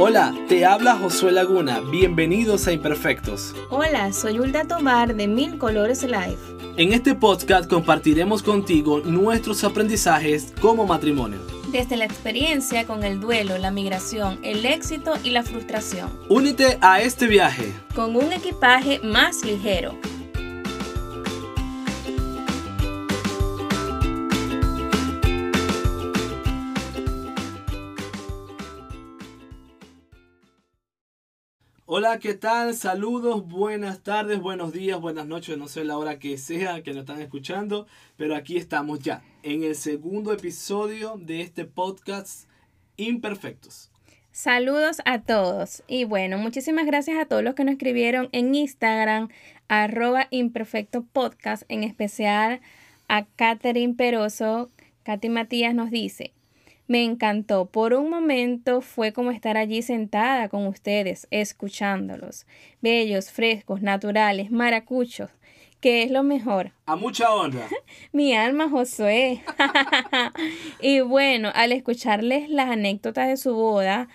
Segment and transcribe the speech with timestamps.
[0.00, 1.80] Hola, te habla Josué Laguna.
[1.80, 3.52] Bienvenidos a Imperfectos.
[3.68, 6.38] Hola, soy Hulda Tomar de Mil Colores Life.
[6.76, 11.40] En este podcast compartiremos contigo nuestros aprendizajes como matrimonio.
[11.72, 16.08] Desde la experiencia con el duelo, la migración, el éxito y la frustración.
[16.28, 19.98] Únete a este viaje con un equipaje más ligero
[31.90, 32.74] Hola, ¿qué tal?
[32.74, 37.00] Saludos, buenas tardes, buenos días, buenas noches, no sé la hora que sea que nos
[37.00, 37.86] están escuchando,
[38.18, 42.46] pero aquí estamos ya en el segundo episodio de este podcast
[42.98, 43.90] Imperfectos.
[44.32, 49.30] Saludos a todos y bueno, muchísimas gracias a todos los que nos escribieron en Instagram,
[49.68, 52.60] arroba imperfecto podcast, en especial
[53.08, 54.68] a Catherine Peroso.
[55.04, 56.34] Katy Matías nos dice,
[56.88, 57.66] me encantó.
[57.66, 62.46] Por un momento fue como estar allí sentada con ustedes, escuchándolos.
[62.80, 65.30] Bellos, frescos, naturales, maracuchos.
[65.80, 66.72] ¿Qué es lo mejor?
[66.86, 67.68] A mucha honra.
[68.12, 69.44] Mi alma, Josué.
[70.80, 74.08] y bueno, al escucharles las anécdotas de su boda,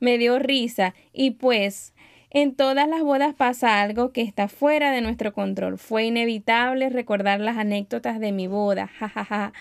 [0.00, 0.94] me dio risa.
[1.12, 1.94] Y pues,
[2.30, 5.78] en todas las bodas pasa algo que está fuera de nuestro control.
[5.78, 8.90] Fue inevitable recordar las anécdotas de mi boda.
[8.98, 9.52] Ja,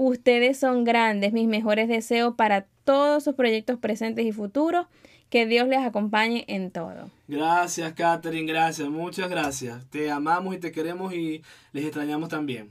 [0.00, 4.86] Ustedes son grandes, mis mejores deseos para todos sus proyectos presentes y futuros.
[5.28, 7.10] Que Dios les acompañe en todo.
[7.26, 9.84] Gracias, Catherine, gracias, muchas gracias.
[9.90, 12.70] Te amamos y te queremos y les extrañamos también.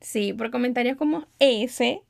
[0.00, 2.00] Sí, por comentarios como ese.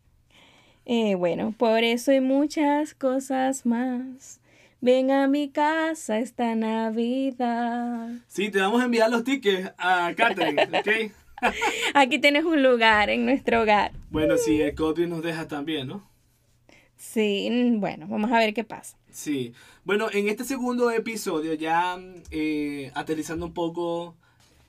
[0.87, 4.41] Eh, bueno, por eso y muchas cosas más.
[4.81, 8.11] Ven a mi casa esta Navidad.
[8.29, 11.13] Sí, te vamos a enviar los tickets a Catherine, ¿ok?
[11.95, 13.93] Aquí tienes un lugar en nuestro hogar.
[14.11, 16.09] Bueno, si el COVID nos deja también, ¿no?
[16.97, 18.97] Sí, bueno, vamos a ver qué pasa.
[19.11, 19.53] Sí,
[19.85, 21.99] bueno, en este segundo episodio, ya
[22.31, 24.15] eh, aterrizando un poco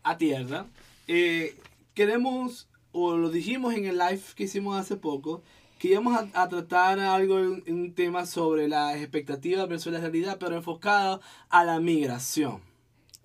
[0.02, 0.66] a tierra,
[1.08, 1.56] eh,
[1.94, 5.44] queremos, o lo dijimos en el live que hicimos hace poco,
[5.78, 11.22] que íbamos a, tratar algo, un, tema sobre las expectativas versus la realidad, pero enfocado
[11.50, 12.62] a la migración.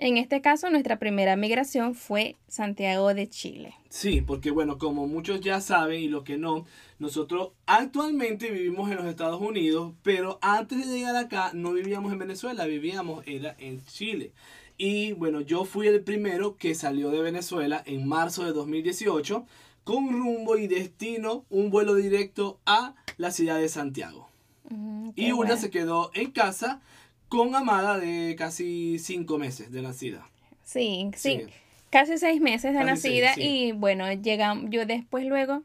[0.00, 3.74] En este caso, nuestra primera migración fue Santiago de Chile.
[3.88, 6.66] Sí, porque bueno, como muchos ya saben y los que no,
[7.00, 12.20] nosotros actualmente vivimos en los Estados Unidos, pero antes de llegar acá no vivíamos en
[12.20, 14.30] Venezuela, vivíamos era en Chile.
[14.76, 19.46] Y bueno, yo fui el primero que salió de Venezuela en marzo de 2018
[19.82, 24.28] con rumbo y destino un vuelo directo a la ciudad de Santiago.
[24.70, 26.82] Mm, y una se quedó en casa
[27.28, 30.26] con Amada de casi cinco meses de nacida.
[30.64, 31.46] Sí, sí,
[31.90, 35.62] casi seis meses de nacida y bueno, llegamos, yo después luego,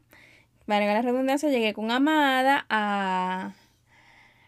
[0.66, 3.54] para la redundancia, llegué con Amada a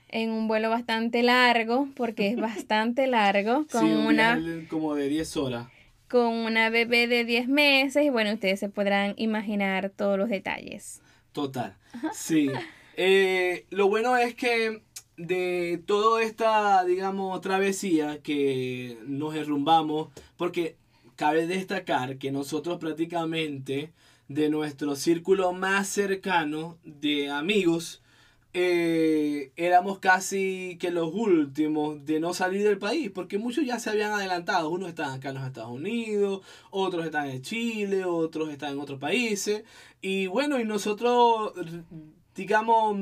[0.09, 4.41] en un vuelo bastante largo, porque es bastante largo, con una...
[4.69, 5.69] como de 10 horas.
[6.09, 11.03] Con una bebé de 10 meses y bueno, ustedes se podrán imaginar todos los detalles.
[11.33, 11.77] Total,
[12.15, 12.51] sí.
[12.97, 14.81] Eh, lo bueno es que
[15.17, 20.77] de toda esta, digamos, travesía que nos derrumbamos, porque
[21.17, 23.93] cabe destacar que nosotros prácticamente
[24.29, 28.03] de nuestro círculo más cercano de amigos,
[28.59, 33.91] eh, éramos casi que los últimos de no salir del país, porque muchos ya se
[33.91, 34.71] habían adelantado.
[34.71, 36.41] Unos están acá en los Estados Unidos,
[36.71, 39.65] otros están en Chile, otros están en otros países.
[40.01, 41.53] Y bueno, y nosotros,
[42.35, 42.97] digamos,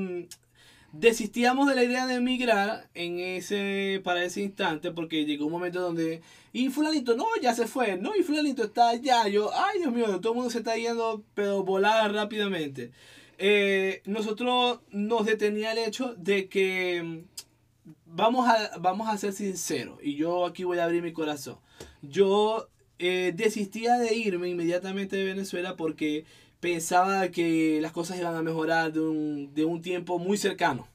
[0.99, 5.81] desistíamos de la idea de emigrar en ese, para ese instante porque llegó un momento
[5.81, 6.23] donde,
[6.53, 10.21] y fulanito, no, ya se fue, no, y fulanito está allá, yo, ay Dios mío,
[10.21, 12.93] todo el mundo se está yendo, pero volada rápidamente.
[13.39, 17.25] Eh, nosotros nos detenía el hecho de que
[18.07, 21.59] vamos a, vamos a ser sinceros, y yo aquí voy a abrir mi corazón.
[22.03, 22.69] Yo
[23.01, 26.25] eh, desistía de irme inmediatamente de Venezuela porque
[26.65, 30.89] pensaba que las cosas iban a mejorar de un, de un tiempo muy cercano.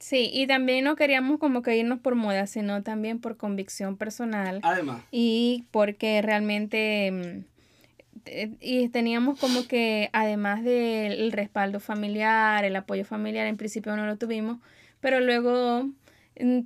[0.00, 4.58] Sí, y también no queríamos como que irnos por moda, sino también por convicción personal.
[4.64, 5.04] Además.
[5.12, 13.46] Y porque realmente mm, y teníamos como que además del respaldo familiar, el apoyo familiar,
[13.46, 14.58] en principio no lo tuvimos,
[15.00, 15.88] pero luego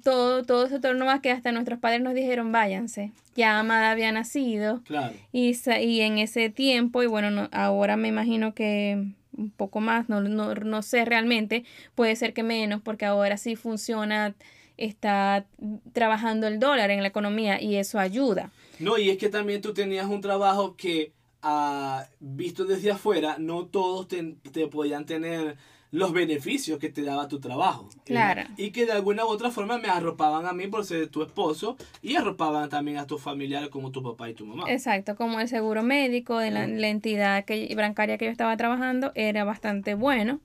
[0.02, 3.12] todo, todo se tornó a que hasta nuestros padres nos dijeron váyanse.
[3.34, 4.82] Ya Amada había nacido.
[4.84, 5.14] Claro.
[5.32, 10.20] Y, y en ese tiempo, y bueno, ahora me imagino que un poco más, no,
[10.20, 11.64] no, no sé realmente,
[11.94, 14.34] puede ser que menos, porque ahora sí funciona,
[14.76, 15.46] está
[15.92, 18.50] trabajando el dólar en la economía y eso ayuda.
[18.78, 23.66] No, y es que también tú tenías un trabajo que, ah, visto desde afuera, no
[23.66, 25.56] todos te, te podían tener
[25.92, 27.88] los beneficios que te daba tu trabajo.
[28.04, 28.42] Claro.
[28.56, 31.76] Y que de alguna u otra forma me arropaban a mí por ser tu esposo
[32.00, 34.64] y arropaban también a tus familiares como tu papá y tu mamá.
[34.72, 39.12] Exacto, como el seguro médico de la, la entidad que, bancaria que yo estaba trabajando
[39.14, 40.40] era bastante bueno.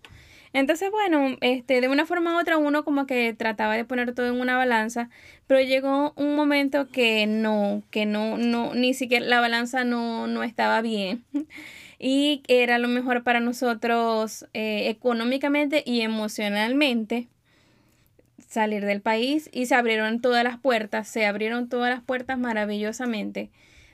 [0.52, 4.28] Entonces, bueno, este, de una forma u otra uno como que trataba de poner todo
[4.28, 5.10] en una balanza,
[5.46, 10.44] pero llegó un momento que no, que no, no, ni siquiera la balanza no, no
[10.44, 11.24] estaba bien.
[12.00, 17.28] Y era lo mejor para nosotros eh, económicamente y emocionalmente
[18.48, 19.50] salir del país.
[19.52, 23.50] Y se abrieron todas las puertas, se abrieron todas las puertas maravillosamente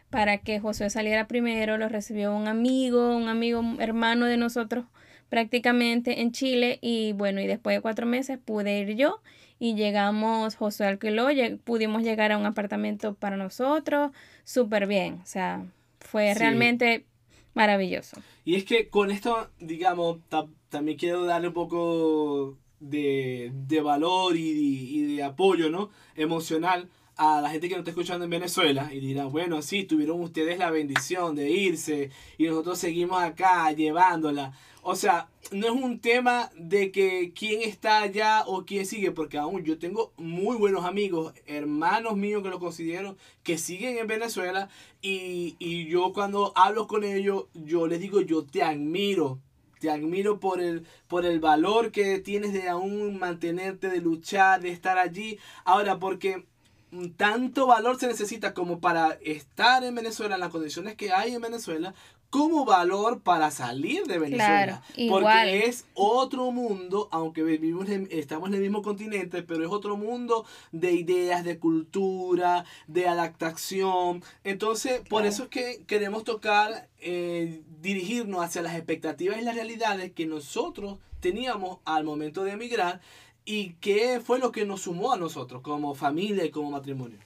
[0.10, 4.86] para que José saliera primero, lo recibió un amigo, un amigo hermano de nosotros
[5.30, 6.78] prácticamente en Chile.
[6.82, 9.22] Y bueno, y después de cuatro meses pude ir yo
[9.60, 11.30] y llegamos, José alquiló,
[11.64, 14.12] pudimos llegar a un apartamento para nosotros,
[14.44, 15.66] súper bien, o sea,
[16.00, 17.06] fue realmente
[17.54, 18.18] maravilloso.
[18.46, 20.20] Y es que con esto, digamos,
[20.70, 25.90] también quiero darle un poco de, de valor y, y de apoyo, ¿no?
[26.16, 30.20] Emocional a la gente que nos está escuchando en Venezuela y dirán, bueno, sí, tuvieron
[30.22, 34.54] ustedes la bendición de irse y nosotros seguimos acá llevándola.
[34.86, 39.38] O sea, no es un tema de que quién está allá o quién sigue, porque
[39.38, 44.68] aún yo tengo muy buenos amigos, hermanos míos que lo considero, que siguen en Venezuela
[45.02, 49.40] y, y yo cuando hablo con ellos, yo les digo, yo te admiro,
[49.80, 54.70] te admiro por el, por el valor que tienes de aún mantenerte, de luchar, de
[54.72, 55.40] estar allí.
[55.64, 56.46] Ahora, porque
[57.18, 61.42] tanto valor se necesita como para estar en Venezuela, en las condiciones que hay en
[61.42, 61.94] Venezuela,
[62.34, 64.82] como valor para salir de Venezuela.
[65.08, 70.44] porque es otro mundo, aunque vivimos estamos en el mismo continente, pero es otro mundo
[70.72, 74.24] de ideas, de cultura, de adaptación.
[74.44, 80.12] Entonces, por eso es que queremos tocar, eh, dirigirnos hacia las expectativas y las realidades
[80.12, 83.00] que nosotros teníamos al momento de emigrar
[83.46, 87.18] y qué fue lo que nos sumó a nosotros como familia y como matrimonio.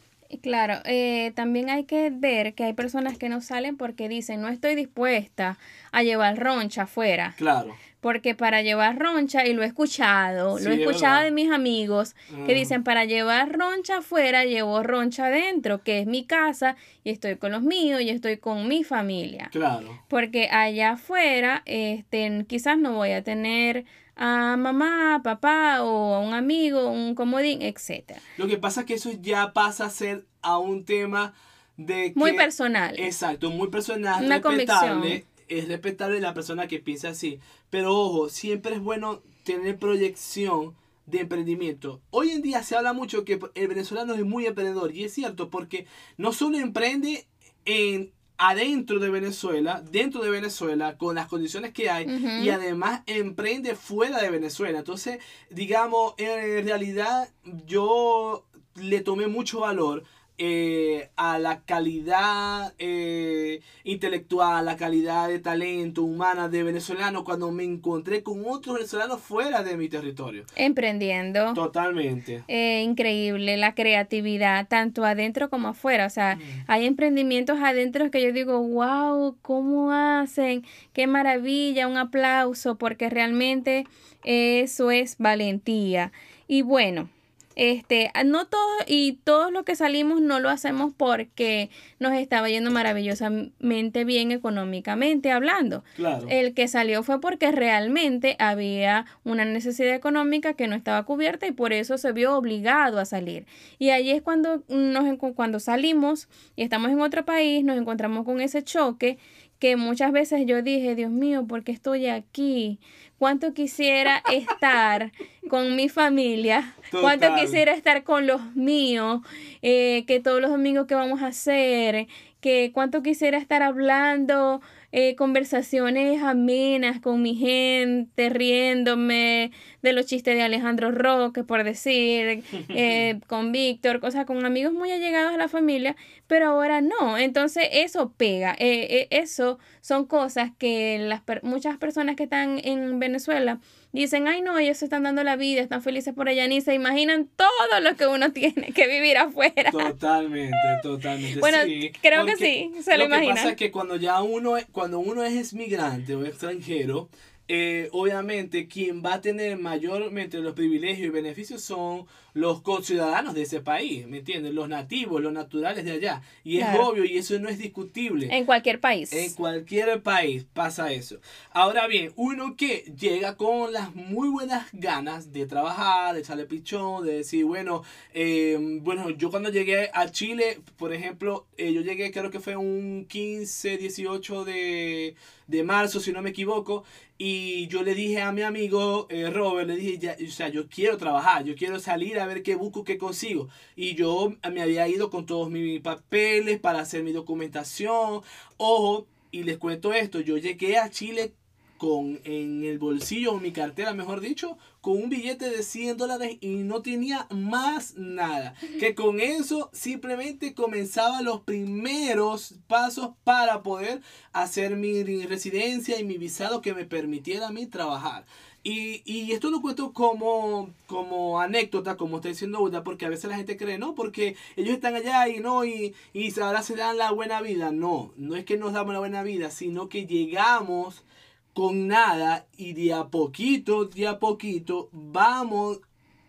[0.41, 4.49] Claro, eh, también hay que ver que hay personas que no salen porque dicen, no
[4.49, 5.57] estoy dispuesta
[5.91, 7.33] a llevar roncha afuera.
[7.37, 7.75] Claro.
[7.99, 12.15] Porque para llevar roncha, y lo he escuchado, lo he escuchado de mis amigos,
[12.45, 17.37] que dicen, para llevar roncha afuera, llevo roncha adentro, que es mi casa, y estoy
[17.37, 19.49] con los míos, y estoy con mi familia.
[19.51, 19.99] Claro.
[20.07, 23.85] Porque allá afuera, este, quizás no voy a tener
[24.17, 28.17] a mamá, papá o a un amigo, un comodín, etc.
[28.37, 31.33] Lo que pasa es que eso ya pasa a ser a un tema
[31.77, 32.13] de...
[32.15, 32.99] muy personal.
[32.99, 35.25] Exacto, muy personal, Una respetable.
[35.47, 37.39] Es respetable la persona que piensa así.
[37.69, 42.01] Pero ojo, siempre es bueno tener proyección de emprendimiento.
[42.09, 45.49] Hoy en día se habla mucho que el venezolano es muy emprendedor y es cierto
[45.49, 47.25] porque no solo emprende
[47.65, 52.05] en adentro de Venezuela, dentro de Venezuela, con las condiciones que hay,
[52.43, 54.79] y además emprende fuera de Venezuela.
[54.79, 55.19] Entonces,
[55.49, 57.29] digamos, en realidad
[57.65, 58.45] yo
[58.75, 60.03] le tomé mucho valor
[60.39, 67.63] eh, a la calidad eh, intelectual, la calidad de talento humana de venezolano cuando me
[67.63, 70.45] encontré con otros venezolanos fuera de mi territorio.
[70.55, 71.55] Emprendiendo.
[71.55, 72.43] Totalmente.
[72.47, 76.05] Eh, increíble la creatividad, tanto adentro como afuera.
[76.05, 76.65] O sea, mm.
[76.67, 80.63] hay emprendimientos adentro que yo digo, wow, ¿cómo hacen?
[80.93, 83.85] Qué maravilla, un aplauso, porque realmente
[84.23, 86.11] eso es valentía.
[86.47, 87.09] Y bueno,
[87.57, 92.47] este, ah, no todo y todos los que salimos no lo hacemos porque nos estaba
[92.49, 95.83] yendo maravillosamente bien económicamente hablando.
[96.29, 101.51] El que salió fue porque realmente había una necesidad económica que no estaba cubierta y
[101.51, 103.47] por eso se vio obligado a salir.
[103.79, 108.39] Y ahí es cuando nos cuando salimos y estamos en otro país, nos encontramos con
[108.39, 109.17] ese choque
[109.59, 112.79] que muchas veces yo dije, Dios mío, ¿por qué estoy aquí?
[113.17, 115.11] cuánto quisiera estar
[115.49, 119.21] con mi familia, cuánto quisiera estar con los míos,
[119.61, 122.07] eh, que todos los domingos que vamos a hacer,
[122.41, 124.61] que cuánto quisiera estar hablando
[124.93, 129.51] eh, conversaciones amenas con mi gente, riéndome
[129.81, 134.91] de los chistes de Alejandro Roque, por decir, eh, con Víctor, cosas con amigos muy
[134.91, 135.95] allegados a la familia,
[136.27, 137.17] pero ahora no.
[137.17, 138.55] Entonces eso pega.
[138.59, 143.61] Eh, eso son cosas que las muchas personas que están en Venezuela
[143.93, 146.73] dicen, ay no, ellos se están dando la vida, están felices por allá, ni se
[146.73, 149.71] imaginan todo lo que uno tiene que vivir afuera.
[149.71, 151.39] Totalmente, totalmente.
[151.39, 151.59] Bueno,
[152.01, 155.23] creo que sí, se lo, lo que pasa es que cuando ya uno, cuando uno
[155.23, 157.07] es migrante o extranjero,
[157.47, 162.05] eh, obviamente quien va a tener mayormente los privilegios y beneficios son
[162.37, 164.53] los conciudadanos de ese país, ¿me entiendes?
[164.53, 166.21] Los nativos, los naturales de allá.
[166.43, 168.27] Y es obvio y eso no es discutible.
[168.29, 169.11] En cualquier país.
[169.11, 171.17] En cualquier país pasa eso.
[171.51, 177.03] Ahora bien, uno que llega con las muy buenas ganas de trabajar, de echarle pichón,
[177.03, 182.11] de decir, bueno, eh, bueno, yo cuando llegué a Chile, por ejemplo, eh, yo llegué
[182.11, 185.15] creo que fue un 15, 18 de,
[185.47, 186.83] de marzo, si no me equivoco,
[187.17, 190.67] y yo le dije a mi amigo eh, Robert, le dije, ya, o sea, yo
[190.67, 193.49] quiero trabajar, yo quiero salir a ver qué busco, qué consigo.
[193.75, 198.21] Y yo me había ido con todos mis papeles para hacer mi documentación.
[198.57, 201.33] Ojo, y les cuento esto, yo llegué a Chile
[201.77, 206.37] con en el bolsillo o mi cartera, mejor dicho, con un billete de 100 dólares
[206.41, 208.55] y no tenía más nada.
[208.79, 214.01] Que con eso simplemente comenzaba los primeros pasos para poder
[214.33, 218.25] hacer mi residencia y mi visado que me permitiera a mí trabajar.
[218.69, 223.29] Y, y, esto lo cuento como, como anécdota, como está diciendo Uda, porque a veces
[223.29, 226.97] la gente cree, no, porque ellos están allá y no, y, y ahora se dan
[226.97, 227.71] la buena vida.
[227.71, 231.05] No, no es que nos damos la buena vida, sino que llegamos
[231.53, 235.79] con nada y de a poquito, de a poquito vamos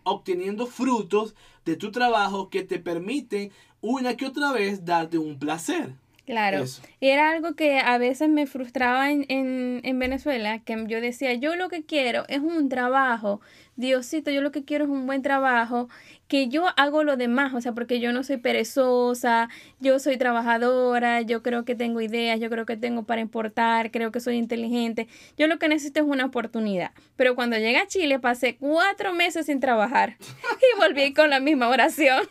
[0.04, 5.96] obteniendo frutos de tu trabajo que te permiten una que otra vez darte un placer.
[6.28, 6.62] Claro.
[7.00, 11.32] Y era algo que a veces me frustraba en, en, en, Venezuela, que yo decía,
[11.32, 13.40] yo lo que quiero es un trabajo,
[13.76, 15.88] Diosito, yo lo que quiero es un buen trabajo
[16.28, 19.48] que yo hago lo demás, o sea, porque yo no soy perezosa,
[19.80, 24.12] yo soy trabajadora, yo creo que tengo ideas, yo creo que tengo para importar, creo
[24.12, 25.08] que soy inteligente.
[25.38, 26.92] Yo lo que necesito es una oportunidad.
[27.16, 30.16] Pero cuando llegué a Chile pasé cuatro meses sin trabajar
[30.76, 32.28] y volví con la misma oración.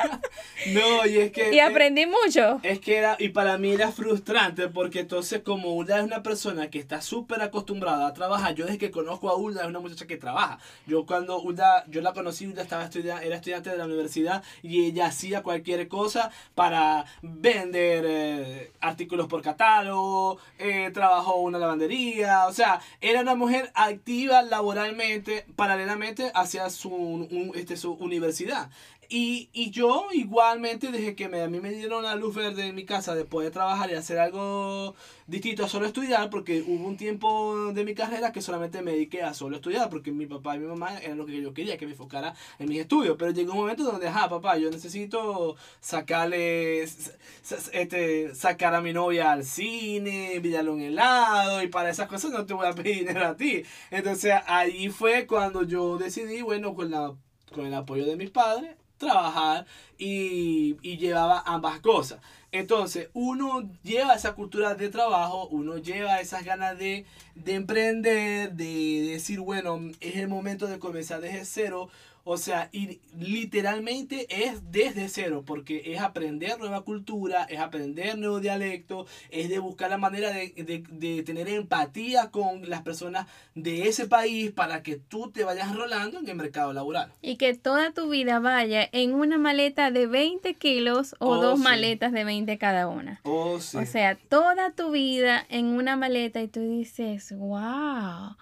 [0.72, 1.54] no, y es que...
[1.54, 2.58] Y aprendí mucho.
[2.64, 6.68] Es que era, y para mí era frustrante porque entonces como Ulda es una persona
[6.68, 10.08] que está súper acostumbrada a trabajar, yo desde que conozco a Ulda es una muchacha
[10.08, 10.58] que trabaja.
[10.88, 14.84] Yo cuando Ulda, yo la conocí, Ulda estaba estudiando era estudiante de la universidad y
[14.86, 22.52] ella hacía cualquier cosa para vender eh, artículos por catálogo, eh, trabajó una lavandería, o
[22.52, 28.70] sea, era una mujer activa laboralmente, paralelamente hacia su, este, su universidad.
[29.12, 32.76] Y, y, yo igualmente, desde que me, a mí me dieron la luz verde en
[32.76, 34.94] mi casa de poder trabajar y hacer algo
[35.26, 39.24] distinto a solo estudiar, porque hubo un tiempo de mi carrera que solamente me dediqué
[39.24, 41.86] a solo estudiar, porque mi papá y mi mamá eran lo que yo quería, que
[41.86, 43.16] me enfocara en mis estudios.
[43.18, 49.32] Pero llegó un momento donde, ah, papá, yo necesito sacarle, este, sacar a mi novia
[49.32, 53.26] al cine, pillarle un helado, y para esas cosas no te voy a pedir dinero
[53.26, 53.64] a ti.
[53.90, 57.12] Entonces ahí fue cuando yo decidí, bueno, con, la,
[57.52, 59.66] con el apoyo de mis padres, trabajar
[59.98, 62.20] y, y, llevaba ambas cosas.
[62.52, 69.08] Entonces, uno lleva esa cultura de trabajo, uno lleva esas ganas de, de emprender, de
[69.10, 71.88] decir, bueno, es el momento de comenzar desde cero,
[72.24, 78.40] o sea, y literalmente es desde cero, porque es aprender nueva cultura, es aprender nuevo
[78.40, 83.88] dialecto, es de buscar la manera de, de, de, tener empatía con las personas de
[83.88, 87.12] ese país para que tú te vayas rolando en el mercado laboral.
[87.22, 91.58] Y que toda tu vida vaya en una maleta de 20 kilos o oh, dos
[91.58, 93.20] maletas de 20 cada una.
[93.24, 93.78] Oh, sí.
[93.78, 98.36] O sea, toda tu vida en una maleta y tú dices, wow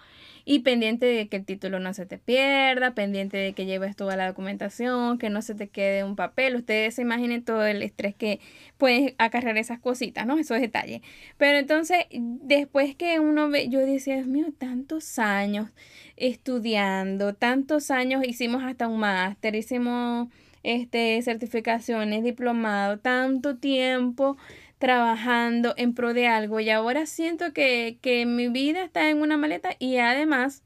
[0.51, 4.17] y pendiente de que el título no se te pierda, pendiente de que lleves toda
[4.17, 6.55] la documentación, que no se te quede un papel.
[6.55, 8.39] Ustedes se imaginen todo el estrés que
[8.79, 10.39] pueden acarrear esas cositas, ¿no?
[10.39, 11.01] Esos detalles.
[11.37, 15.69] Pero entonces, después que uno ve, yo decía, Dios mío, tantos años
[16.15, 20.29] estudiando, tantos años, hicimos hasta un máster, hicimos
[20.63, 24.35] este, certificaciones, diplomado, tanto tiempo
[24.79, 29.37] trabajando en pro de algo y ahora siento que, que mi vida está en una
[29.37, 30.63] maleta y además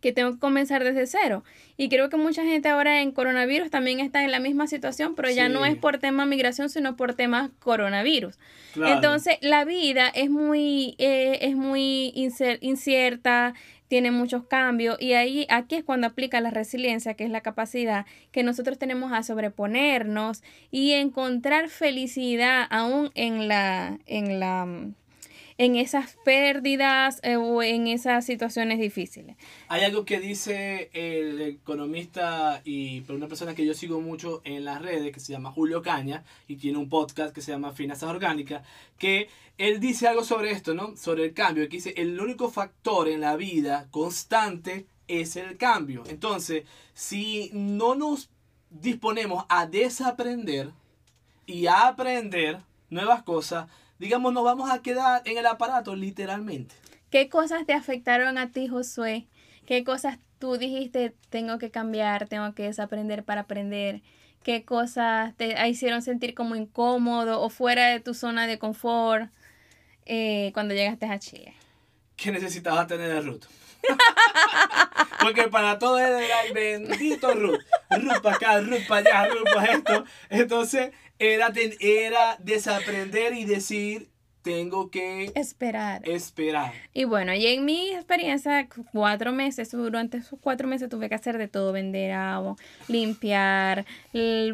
[0.00, 1.44] que tengo que comenzar desde cero.
[1.76, 5.30] Y creo que mucha gente ahora en coronavirus también está en la misma situación, pero
[5.30, 8.38] ya no es por tema migración, sino por temas coronavirus.
[8.76, 13.54] Entonces, la vida es muy, eh, es muy incierta,
[13.90, 18.06] tiene muchos cambios y ahí aquí es cuando aplica la resiliencia, que es la capacidad
[18.30, 24.64] que nosotros tenemos a sobreponernos y encontrar felicidad aún en la en la
[25.60, 29.36] en esas pérdidas eh, o en esas situaciones difíciles.
[29.68, 34.80] Hay algo que dice el economista y una persona que yo sigo mucho en las
[34.80, 38.66] redes, que se llama Julio Caña, y tiene un podcast que se llama Finanzas Orgánicas,
[38.96, 40.96] que él dice algo sobre esto, ¿no?
[40.96, 46.04] Sobre el cambio, que dice, el único factor en la vida constante es el cambio.
[46.08, 46.64] Entonces,
[46.94, 48.30] si no nos
[48.70, 50.70] disponemos a desaprender
[51.44, 53.68] y a aprender nuevas cosas,
[54.00, 56.74] digamos, nos vamos a quedar en el aparato literalmente.
[57.10, 59.28] ¿Qué cosas te afectaron a ti, Josué?
[59.66, 64.00] ¿Qué cosas tú dijiste, tengo que cambiar, tengo que desaprender para aprender?
[64.42, 69.30] ¿Qué cosas te hicieron sentir como incómodo o fuera de tu zona de confort
[70.06, 71.52] eh, cuando llegaste a Chile?
[72.16, 73.44] ¿Qué necesitabas tener el Ruth?
[75.20, 77.60] Porque para todo era bendito Ruth.
[77.90, 80.04] Ruth para acá, Ruth para allá, Ruth para esto.
[80.30, 84.10] Entonces era, era desaprender y decir,
[84.42, 86.08] tengo que esperar.
[86.08, 86.72] Esperar.
[86.94, 91.36] Y bueno, y en mi experiencia, cuatro meses, durante esos cuatro meses tuve que hacer
[91.36, 92.56] de todo, vender agua,
[92.88, 93.84] limpiar,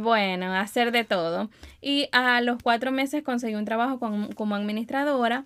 [0.01, 1.51] bueno, hacer de todo.
[1.81, 5.45] Y a los cuatro meses conseguí un trabajo como administradora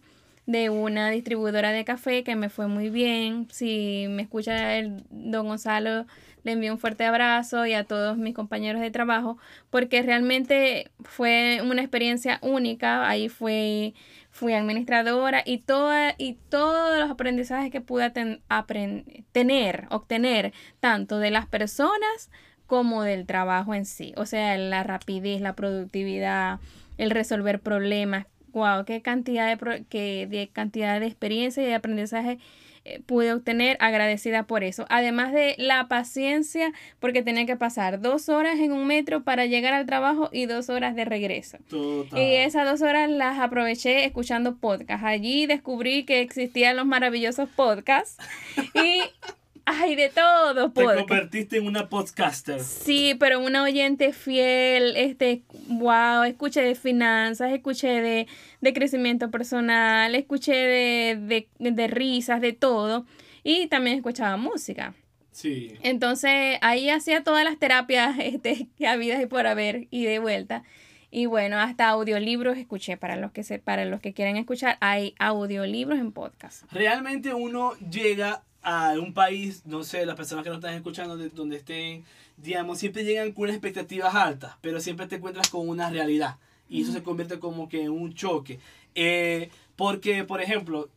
[0.50, 3.46] de una distribuidora de café que me fue muy bien.
[3.52, 6.06] Si me escucha el don Gonzalo,
[6.42, 9.38] le envío un fuerte abrazo y a todos mis compañeros de trabajo,
[9.70, 13.08] porque realmente fue una experiencia única.
[13.08, 13.94] Ahí fue
[14.32, 21.46] fui administradora y, toda, y todos los aprendizajes que pude tener, obtener, tanto de las
[21.46, 22.30] personas
[22.66, 24.14] como del trabajo en sí.
[24.16, 26.58] O sea, la rapidez, la productividad,
[26.98, 28.26] el resolver problemas.
[28.52, 32.38] Wow, qué cantidad de, que, de cantidad de experiencia y de aprendizaje
[32.84, 34.86] eh, pude obtener agradecida por eso.
[34.88, 39.74] Además de la paciencia, porque tenía que pasar dos horas en un metro para llegar
[39.74, 41.58] al trabajo y dos horas de regreso.
[41.70, 45.04] Y esas dos horas las aproveché escuchando podcasts.
[45.04, 48.16] Allí descubrí que existían los maravillosos podcasts
[48.74, 49.02] y
[49.72, 50.72] Ay, de todo.
[50.72, 52.60] Te convertiste en una podcaster.
[52.60, 58.26] Sí, pero una oyente fiel, este, wow, escuché de finanzas, escuché de,
[58.60, 63.06] de crecimiento personal, escuché de, de, de risas, de todo.
[63.44, 64.94] Y también escuchaba música.
[65.30, 65.74] Sí.
[65.82, 70.64] Entonces ahí hacía todas las terapias este, que había y por haber y de vuelta.
[71.12, 75.14] Y bueno, hasta audiolibros escuché para los que se, para los que quieren escuchar, hay
[75.18, 76.70] audiolibros en podcast.
[76.72, 81.30] Realmente uno llega a un país, no sé, las personas que nos están escuchando, de
[81.30, 82.04] donde estén,
[82.36, 86.36] digamos, siempre llegan con unas expectativas altas, pero siempre te encuentras con una realidad.
[86.68, 88.60] Y eso se convierte como que en un choque.
[88.94, 90.88] Eh, porque, por ejemplo,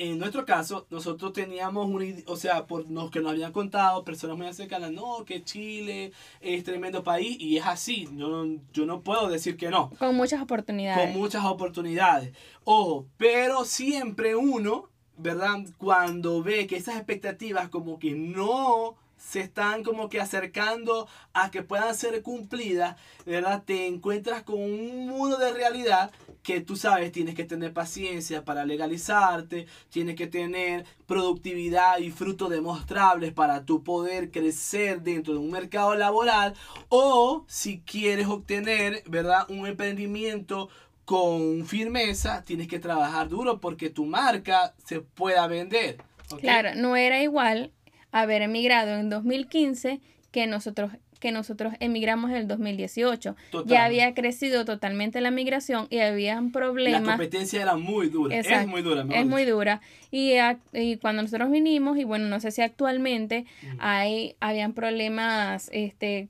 [0.00, 4.38] en nuestro caso, nosotros teníamos un, o sea, por los que nos habían contado, personas
[4.38, 9.28] muy cercanas, no, que Chile es tremendo país, y es así, yo, yo no puedo
[9.28, 9.90] decir que no.
[9.98, 11.04] Con muchas oportunidades.
[11.04, 12.32] Con muchas oportunidades.
[12.64, 14.88] Ojo, pero siempre uno
[15.20, 15.58] ¿verdad?
[15.78, 21.62] Cuando ve que esas expectativas como que no se están como que acercando a que
[21.62, 23.62] puedan ser cumplidas, ¿verdad?
[23.64, 26.10] Te encuentras con un mundo de realidad
[26.42, 32.48] que tú sabes, tienes que tener paciencia para legalizarte, tienes que tener productividad y frutos
[32.48, 36.54] demostrables para tu poder crecer dentro de un mercado laboral
[36.88, 39.44] o si quieres obtener, ¿verdad?
[39.50, 40.70] Un emprendimiento
[41.10, 45.96] con firmeza, tienes que trabajar duro porque tu marca se pueda vender.
[46.40, 47.72] Claro, no era igual
[48.12, 53.34] haber emigrado en 2015 que nosotros que nosotros emigramos en el 2018.
[53.66, 57.02] Ya había crecido totalmente la migración y había problemas.
[57.02, 59.04] La competencia era muy dura, es muy dura.
[59.12, 59.80] Es muy dura.
[60.12, 60.34] Y,
[60.72, 63.46] y, cuando nosotros vinimos, y bueno, no sé si actualmente
[63.80, 66.28] hay, habían problemas este,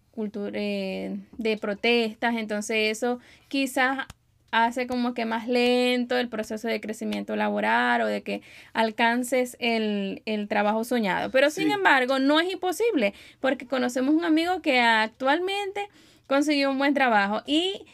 [0.55, 4.07] eh, de protestas, entonces eso quizás
[4.51, 10.23] hace como que más lento el proceso de crecimiento laboral o de que alcances el,
[10.49, 11.31] trabajo soñado.
[11.31, 15.89] Pero sin embargo, no es imposible, porque conocemos un amigo que actualmente
[16.27, 17.85] consiguió un buen trabajo y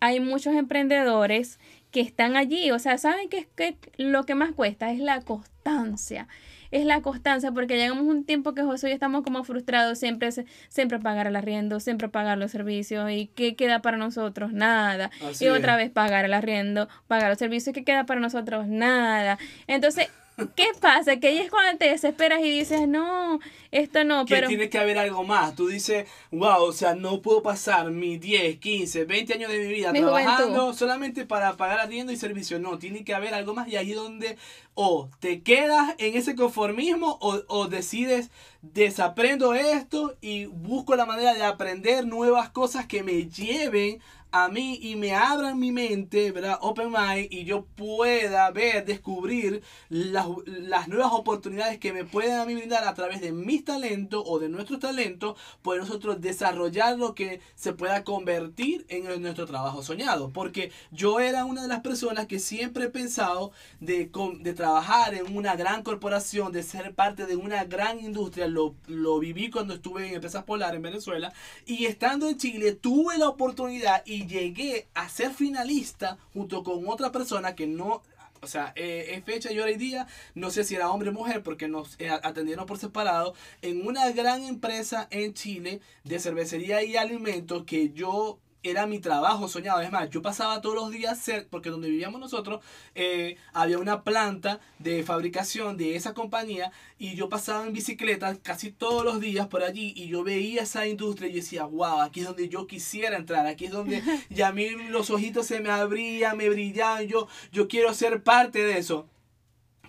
[0.00, 1.58] hay muchos emprendedores
[1.90, 2.70] que están allí.
[2.70, 4.92] O sea, ¿saben qué que lo que más cuesta?
[4.92, 6.28] Es la constancia
[6.70, 10.30] es la constancia, porque llegamos un tiempo que José y estamos como frustrados, siempre,
[10.68, 14.52] siempre pagar el arriendo, siempre pagar los servicios, y ¿qué queda para nosotros?
[14.52, 15.10] Nada.
[15.40, 18.66] y otra vez pagar el arriendo, pagar los servicios, ¿qué queda para nosotros?
[18.66, 19.38] Nada.
[19.66, 20.08] Entonces,
[20.54, 21.16] ¿Qué pasa?
[21.16, 24.48] Que ahí es cuando te desesperas y dices, no, esto no, que pero...
[24.48, 25.54] tiene que haber algo más.
[25.54, 29.72] Tú dices, wow, o sea, no puedo pasar mis 10, 15, 20 años de mi
[29.72, 32.58] vida trabajando solamente para pagar arriendo y servicio.
[32.58, 34.36] No, tiene que haber algo más y ahí es donde
[34.74, 41.32] o te quedas en ese conformismo o, o decides, desaprendo esto y busco la manera
[41.32, 46.58] de aprender nuevas cosas que me lleven a mí y me abran mi mente, ¿verdad?
[46.60, 52.44] Open mind y yo pueda ver, descubrir las, las nuevas oportunidades que me pueden a
[52.44, 57.14] mí brindar a través de mis talentos o de nuestros talentos, pues nosotros desarrollar lo
[57.14, 60.30] que se pueda convertir en nuestro trabajo soñado.
[60.32, 64.10] Porque yo era una de las personas que siempre he pensado de,
[64.40, 68.46] de trabajar en una gran corporación, de ser parte de una gran industria.
[68.48, 71.32] Lo, lo viví cuando estuve en Empresas Polar en Venezuela
[71.64, 77.12] y estando en Chile tuve la oportunidad y llegué a ser finalista junto con otra
[77.12, 78.02] persona que no
[78.42, 81.12] O sea, eh, es fecha y hora y día, no sé si era hombre o
[81.12, 86.82] mujer, porque nos eh, atendieron por separado, en una gran empresa en Chile de cervecería
[86.84, 88.38] y alimentos que yo
[88.70, 89.80] era mi trabajo soñado.
[89.80, 94.60] Es más, yo pasaba todos los días, porque donde vivíamos nosotros eh, había una planta
[94.78, 99.62] de fabricación de esa compañía y yo pasaba en bicicleta casi todos los días por
[99.62, 103.46] allí y yo veía esa industria y decía, wow, aquí es donde yo quisiera entrar,
[103.46, 107.68] aquí es donde ya a mí los ojitos se me abrían, me brillaban, yo, yo
[107.68, 109.08] quiero ser parte de eso.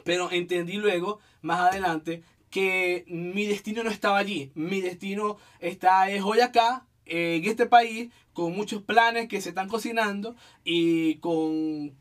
[0.03, 4.51] Pero entendí luego, más adelante, que mi destino no estaba allí.
[4.55, 9.67] Mi destino está es hoy acá, en este país con muchos planes que se están
[9.67, 11.91] cocinando y con,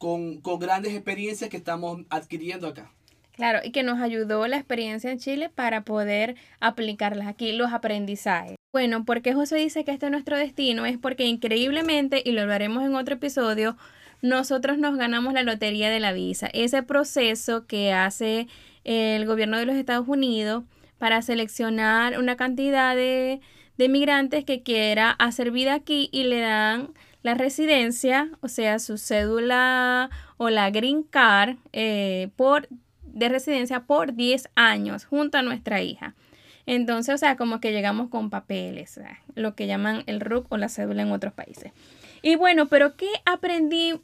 [0.61, 2.93] grandes experiencias que estamos adquiriendo acá.
[3.33, 8.57] Claro, y que nos ayudó la experiencia en Chile para poder aplicarlas aquí, los aprendizajes.
[8.73, 10.85] Bueno, porque José dice que este es nuestro destino?
[10.85, 13.77] Es porque increíblemente, y lo hablaremos en otro episodio,
[14.21, 16.49] nosotros nos ganamos la lotería de la visa.
[16.53, 18.47] Ese proceso que hace
[18.85, 20.65] el gobierno de los Estados Unidos
[20.99, 23.41] para seleccionar una cantidad de,
[23.79, 28.99] de migrantes que quiera hacer vida aquí y le dan la residencia, o sea, su
[28.99, 32.69] cédula o la green card eh, por,
[33.03, 36.15] de residencia por 10 años junto a nuestra hija.
[36.67, 39.01] Entonces, o sea, como que llegamos con papeles,
[39.35, 41.73] lo que llaman el RUC o la cédula en otros países.
[42.23, 44.01] Y bueno, pero ¿qué aprendí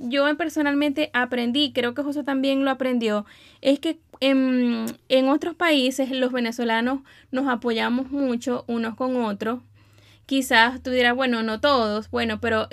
[0.00, 3.26] yo personalmente aprendí, creo que José también lo aprendió,
[3.60, 9.60] es que en, otros países los venezolanos nos apoyamos mucho unos con otros.
[10.26, 12.68] Quizás tú dirás, bueno, no todos, bueno, pero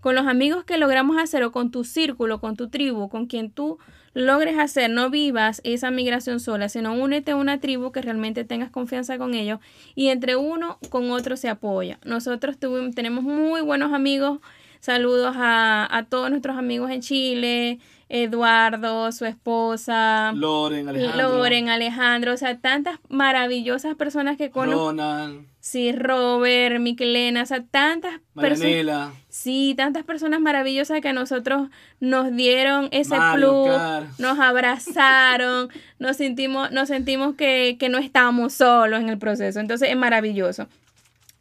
[0.00, 3.50] con los amigos que logramos hacer o con tu círculo, con tu tribu, con quien
[3.50, 3.78] tú
[4.14, 8.70] logres hacer, no vivas esa migración sola, sino únete a una tribu que realmente tengas
[8.70, 9.58] confianza con ellos
[9.96, 11.98] y entre uno con otro se apoya.
[12.04, 14.38] Nosotros tuvimos, tenemos muy buenos amigos
[14.82, 21.38] Saludos a, todos nuestros amigos en Chile, Eduardo, su esposa, Loren, Alejandro.
[21.38, 24.88] Loren, Alejandro, o sea, tantas maravillosas personas que conozco.
[24.88, 25.46] Ronald.
[25.60, 29.12] Sí, Robert, Miquelena, o sea, tantas personas.
[29.28, 31.68] Sí, tantas personas maravillosas que a nosotros
[32.00, 33.70] nos dieron ese plus,
[34.18, 35.68] nos abrazaron,
[36.00, 39.60] nos sentimos, nos sentimos que, que no estábamos solos en el proceso.
[39.60, 40.66] Entonces es maravilloso.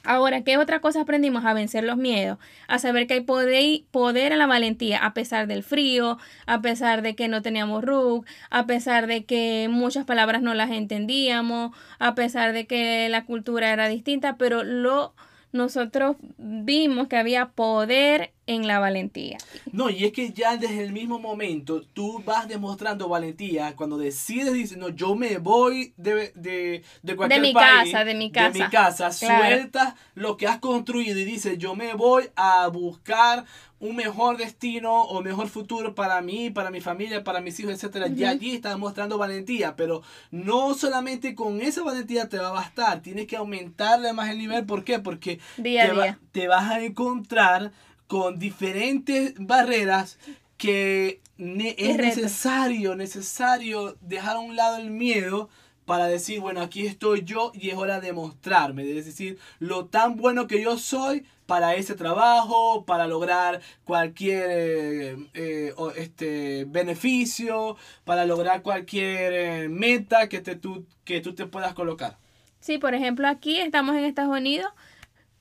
[0.04, 1.46] Ahora, ¿qué otra cosa aprendimos?
[1.46, 2.38] A vencer los miedos,
[2.68, 7.02] a saber que hay poder, poder en la valentía, a pesar del frío, a pesar
[7.02, 12.16] de que no teníamos RUC, a pesar de que muchas palabras no las entendíamos, a
[12.16, 15.14] pesar de que la cultura era distinta, pero lo
[15.54, 19.38] nosotros vimos que había poder en la valentía.
[19.72, 24.54] No, y es que ya desde el mismo momento tú vas demostrando valentía cuando decides,
[24.54, 28.58] dices, no, yo me voy de, de, de cualquier de mi casa, de mi casa.
[28.58, 33.46] De mi casa, sueltas lo que has construido y dices, yo me voy a buscar
[33.80, 38.08] un mejor destino o mejor futuro para mí, para mi familia, para mis hijos, etcétera.
[38.08, 43.02] Ya allí estás mostrando valentía, pero no solamente con esa valentía te va a bastar,
[43.02, 44.66] tienes que aumentarle más el nivel.
[44.66, 45.00] ¿Por qué?
[45.00, 47.72] Porque te, te vas a encontrar
[48.12, 50.20] con diferentes barreras
[50.58, 55.48] que es necesario, necesario dejar a un lado el miedo
[55.86, 60.18] para decir, bueno, aquí estoy yo y es hora de mostrarme, es decir, lo tan
[60.18, 68.26] bueno que yo soy para ese trabajo, para lograr cualquier eh, eh, este, beneficio, para
[68.26, 72.18] lograr cualquier eh, meta que, te, tú, que tú te puedas colocar.
[72.60, 74.70] Sí, por ejemplo, aquí estamos en Estados Unidos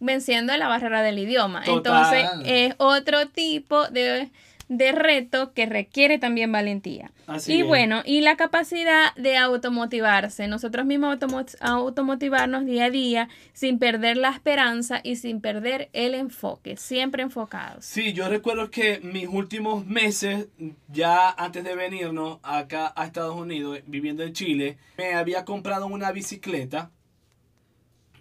[0.01, 1.63] venciendo la barrera del idioma.
[1.65, 4.31] Entonces es otro tipo de,
[4.69, 7.13] reto que requiere también valentía.
[7.47, 11.19] y bueno, y la capacidad de automotivarse, nosotros mismos
[11.61, 17.85] automotivarnos día a día sin perder la esperanza y sin perder el enfoque, siempre enfocados.
[17.85, 20.47] Sí, yo recuerdo que mis últimos meses,
[20.89, 26.13] ya antes de venirnos acá a Estados Unidos, viviendo en Chile, me había comprado una
[26.13, 26.91] bicicleta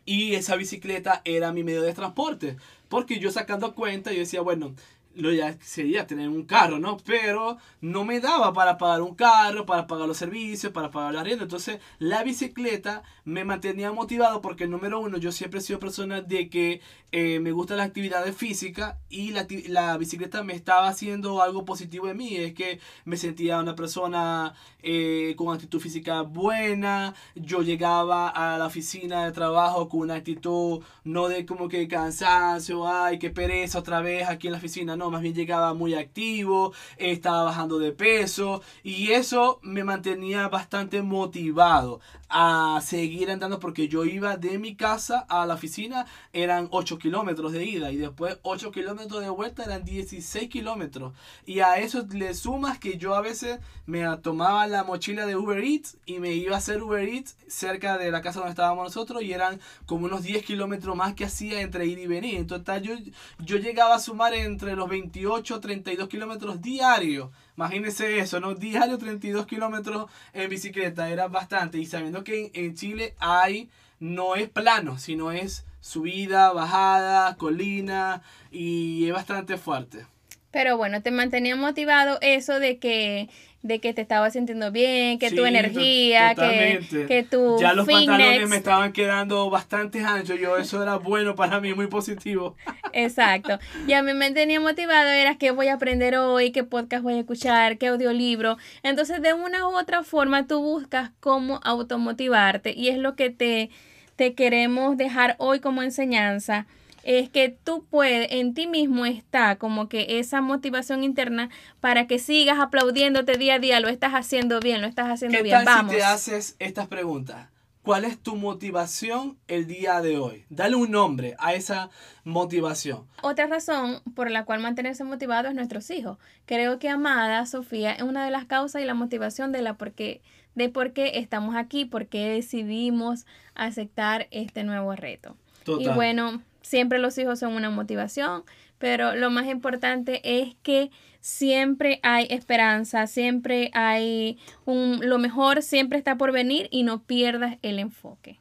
[0.09, 2.57] y esa bicicleta era mi medio de transporte.
[2.87, 4.73] Porque yo sacando cuenta, yo decía, bueno,
[5.13, 6.97] lo ya sería tener un carro, ¿no?
[7.05, 11.23] Pero no me daba para pagar un carro, para pagar los servicios, para pagar la
[11.23, 11.43] rienda.
[11.43, 16.49] Entonces, la bicicleta me mantenía motivado porque, número uno, yo siempre he sido persona de
[16.49, 21.65] que eh, me gusta la actividad física y la, la, bicicleta me estaba haciendo algo
[21.65, 22.35] positivo en mí.
[22.35, 27.15] Es que me sentía una persona eh, con actitud física buena.
[27.35, 32.87] Yo llegaba a la oficina de trabajo con una actitud no de como que cansancio,
[32.87, 36.73] ay, qué pereza otra vez aquí en la oficina no, más bien llegaba muy activo,
[36.97, 41.99] estaba bajando de peso y eso me mantenía bastante motivado.
[42.29, 47.51] A seguir andando porque yo iba de mi casa a la oficina, eran 8 kilómetros
[47.51, 51.13] de ida y después 8 kilómetros de vuelta eran 16 kilómetros.
[51.45, 55.63] Y a eso le sumas que yo a veces me tomaba la mochila de Uber
[55.63, 59.23] Eats y me iba a hacer Uber Eats cerca de la casa donde estábamos nosotros
[59.23, 62.35] y eran como unos 10 kilómetros más que hacía entre ir y venir.
[62.35, 62.93] En total yo,
[63.39, 68.55] yo llegaba a sumar entre los 28 32 kilómetros diarios Imagínense eso, ¿no?
[68.55, 71.77] Diario 32 kilómetros en bicicleta, era bastante.
[71.77, 73.69] Y sabiendo que en, Chile hay,
[73.99, 80.05] no es plano, sino es subida, bajada, colina y es bastante fuerte.
[80.51, 83.29] Pero bueno, te mantenía motivado eso de que
[83.61, 88.47] de que te estaba sintiendo bien, que tu energía, que, que tu Ya los pantalones
[88.47, 92.55] me estaban quedando bastante anchos, yo eso era bueno para mí, muy positivo.
[92.93, 93.59] Exacto.
[93.85, 97.15] Y a mí me tenía motivado era que voy a aprender hoy, qué podcast voy
[97.15, 98.57] a escuchar, qué audiolibro.
[98.81, 103.69] Entonces, de una u otra forma tú buscas cómo automotivarte y es lo que te
[104.15, 106.67] te queremos dejar hoy como enseñanza
[107.09, 112.19] es que tú puedes, en ti mismo está como que esa motivación interna para que
[112.19, 115.63] sigas aplaudiéndote día a día, lo estás haciendo bien, lo estás haciendo ¿Qué bien.
[115.65, 117.49] Tal Si te haces estas preguntas.
[117.81, 120.45] ¿Cuál es tu motivación el día de hoy?
[120.49, 121.89] Dale un nombre a esa
[122.25, 123.07] motivación.
[123.23, 126.19] Otra razón por la cual mantenerse motivado es nuestros hijos.
[126.45, 130.21] Creo que Amada, Sofía, es una de las causas y la motivación de la porque
[130.53, 135.35] de por qué estamos aquí, por qué decidimos aceptar este nuevo reto.
[135.65, 138.43] Y bueno, siempre los hijos son una motivación,
[138.77, 145.97] pero lo más importante es que siempre hay esperanza, siempre hay un, lo mejor siempre
[145.97, 148.39] está por venir y no pierdas el enfoque.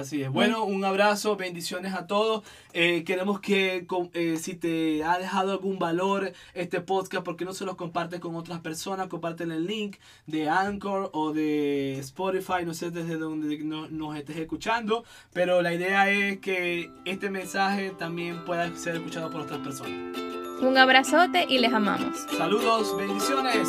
[0.00, 0.30] Así es.
[0.30, 2.42] Bueno, un abrazo, bendiciones a todos.
[2.72, 7.64] Eh, queremos que eh, si te ha dejado algún valor este podcast, porque no se
[7.64, 12.90] los compartes con otras personas, comparten el link de Anchor o de Spotify, no sé
[12.90, 18.96] desde dónde nos estés escuchando, pero la idea es que este mensaje también pueda ser
[18.96, 20.18] escuchado por otras personas.
[20.62, 22.26] Un abrazote y les amamos.
[22.36, 23.68] Saludos, bendiciones.